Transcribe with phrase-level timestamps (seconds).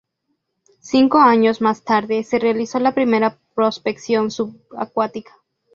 [0.79, 5.35] Cinco años más tarde, se realizó la primera prospección subacuática.